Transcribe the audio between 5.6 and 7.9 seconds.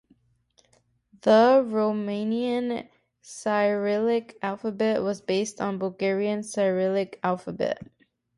on Bulgarian Cyrillic alphabet.